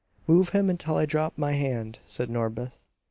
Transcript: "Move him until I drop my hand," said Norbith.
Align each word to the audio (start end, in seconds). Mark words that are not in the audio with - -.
"Move 0.25 0.49
him 0.49 0.67
until 0.67 0.95
I 0.97 1.05
drop 1.05 1.37
my 1.37 1.53
hand," 1.53 1.99
said 2.07 2.27
Norbith. 2.27 2.85